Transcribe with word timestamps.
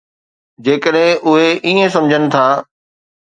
جيڪڏهن 0.67 1.21
اهي 1.33 1.45
ائين 1.51 1.93
سمجهن 1.97 2.25
ٿا. 2.37 2.45